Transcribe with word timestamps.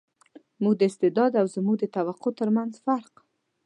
زموږ 0.57 0.73
د 0.77 0.81
استعداد 0.89 1.31
او 1.41 1.45
زموږ 1.55 1.75
د 1.79 1.85
توقع 1.95 2.31
تر 2.39 2.49
منځ 2.55 2.71
فرق. 2.85 3.13